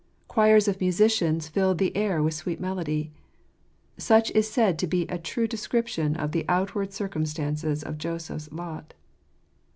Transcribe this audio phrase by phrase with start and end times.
[0.27, 3.11] Choirs of musicians filled the air with sweet melody.
[3.99, 8.51] Such is said to be a true descrip tion of the outward circumstances of Joseph's
[8.51, 8.95] lot.